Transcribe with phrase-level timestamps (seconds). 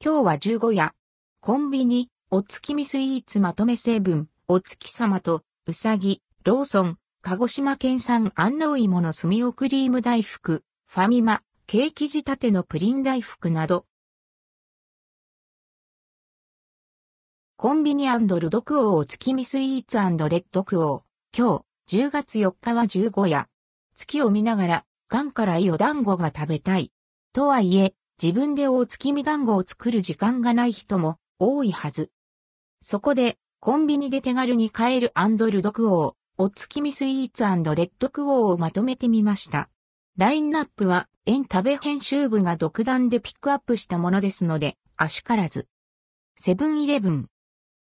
[0.00, 0.94] 今日は15夜。
[1.40, 13.86] コンビニ、お月見スイーツまとめ成分、お月様と、うさぎ、ローソン、鹿児島県産安納芋の炭をクリーム大福、ファミマ、ケーキ仕立てのプリン大福など。
[17.56, 18.08] コンビニ
[18.38, 21.36] ルドクオーお月見スイーツレッドクオー。
[21.36, 23.48] 今日、10月4日は15夜。
[23.96, 24.84] 月を見ながら、
[25.22, 26.92] ンからいいお団子が食べたい。
[27.32, 32.10] とはいえ、自分で大月見団子を作る時間がない人も多いはず。
[32.80, 39.68] そこで、コンビニで手軽に買えるアンドルドクオー、お月見スイーツレッドクオーをまとめてみました。
[40.16, 45.68] ラインナップは、エン食べ編集部が独断でピックアップしたものですので、あしからず。
[46.36, 47.28] セブンイレブン。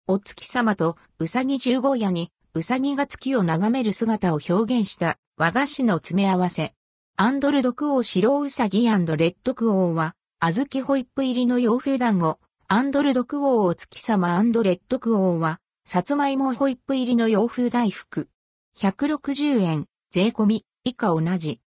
[0.07, 6.75] お月様とうさぎ十五夜に、うさぎが月を眺める姿を表現した和菓子の詰め合わせ。
[7.17, 12.39] アンドルドクオー白うさぎレッドクオーは、小豆ホイップ入りの洋風団子、
[12.69, 18.29] アンドルドクオーお月様アンドレッドクオーは、さつまいもホイップ入りの洋風大福。
[18.79, 21.61] 160円、税込み、以下同じ。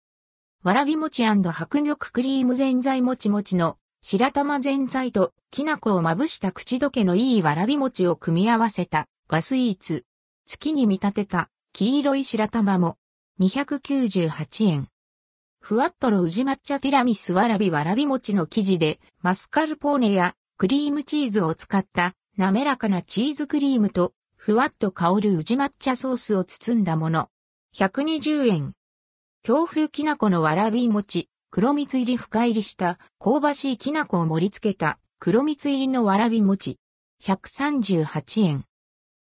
[0.63, 10.05] わらび餅白玉クリームぜんざいもちもちの白玉ぜんざいときな粉をまぶした口どけのいいわらび餅を組み合わせた和スイーツ。
[10.47, 12.99] 月に見立てた黄色い白玉も
[13.41, 14.90] 298円。
[15.61, 27.29] ふわっとろ宇治抹茶ティラミスわらびわらび餅の生地で、マスカルポーネやクリームチーズを使った滑らかなチーズクリームと、ふわっと香る宇治抹茶ソースを包んだもの。
[27.77, 28.73] 120円。
[29.43, 36.79] 京風きな粉のわらび餅、黒蜜入り深入りした香ばしいきな粉を盛り付けた黒蜜入りのわらび餅。
[37.23, 38.65] 138円。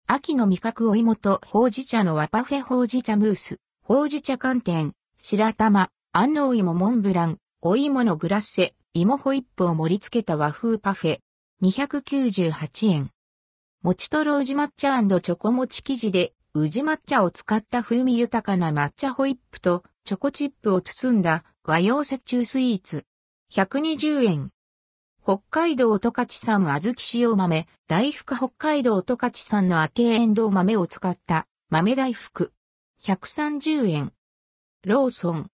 [0.07, 11.19] 秋の味覚お芋とほうじ茶のワパフェほうじ茶ムース、ほうじ茶寒天、白玉、安納芋モンブラン、お芋のグラッセ、芋ホイップを盛り付けた和風パフェ、
[11.63, 13.11] 298円。
[13.81, 23.05] もちとろ宇治抹茶チョコもち生地で、宇治抹茶を使った風味豊かな抹茶ホイップとチョコチップを包んだ和洋折衷スイーツ、
[23.53, 24.49] 120円。
[25.23, 32.51] 北海道十勝産小豆塩豆、大福北海道十勝産の明けエンドウ豆を使った豆大福、
[33.01, 34.11] 130円。
[34.83, 35.51] ローソン、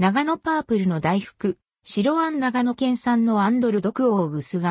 [0.00, 4.62] 長野パープルの大福、白あん長野県産のアンドルドクオー薄皮、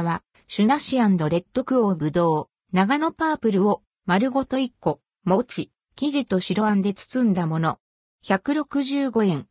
[0.47, 7.77] シュナシアンドレッドクオーブドウ、長野パープルを丸ごと1個、餅、生地と白あんで包んだもの。
[8.25, 9.45] 165円。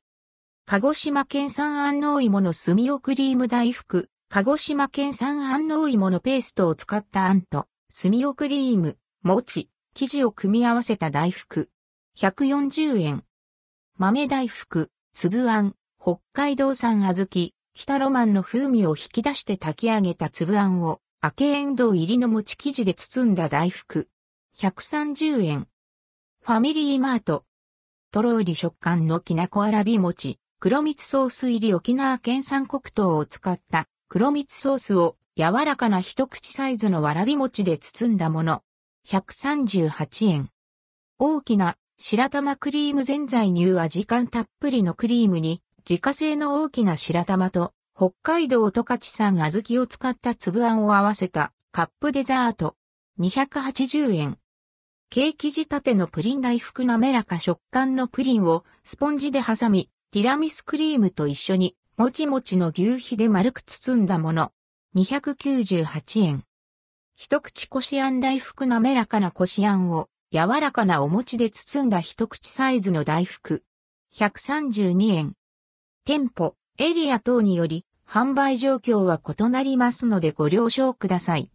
[0.67, 7.69] 鹿児島県産安納芋の炭をクリーム大福、鹿児島県産安納芋のペーストを使ったあんと、
[8.03, 11.71] 炭をクリーム、餅、生地を組み合わせた大福。
[12.17, 13.23] 140円。
[13.97, 24.09] 豆大福、粒あん、北海道産小豆、北ロマンの風味を引き出して炊き上げた粒あんを、明けエンドウ入りの餅生地で包んだ大福。
[24.57, 25.69] 130円。
[26.43, 27.45] ファミリーマート。
[28.11, 38.63] とろり食感のきなこわらび餅、黒蜜ソース入り沖縄県産黒糖を使った黒蜜ソースを柔らかな一口サイズのわらび餅で包んだもの。
[39.07, 40.51] 138円。
[41.19, 52.77] 大きな白玉クリームぜんざい乳味感たっぷりのクリームに、自家製の大きな白玉と、北海道十勝産小豆を使った粒あんを合わせたカップデザート。
[53.19, 54.39] 280円。
[55.11, 64.53] ケーキ仕立てのプリン大福滑らか食感のプリンをスポンジで挟み、ティラミスクリームと一緒に、もちもちの牛皮で丸く包んだもの。
[64.95, 66.45] 298円。
[67.17, 73.63] 一口こしあん大福滑らかなこしあんを柔らかなお餅で包んだ一口サイズの大福。
[74.15, 75.33] 132円。
[76.05, 81.47] 店舗、エリア等により販売状況は異なりますのでご了承ください。